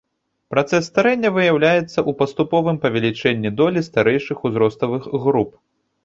Працэс 0.53 0.83
старэння 0.91 1.29
выяўляецца 1.35 1.83
ў 1.83 2.11
паступовым 2.21 2.79
павелічэнні 2.85 3.51
долі 3.59 3.83
старэйшых 3.89 4.37
узроставых 4.49 5.03
груп. 5.27 5.51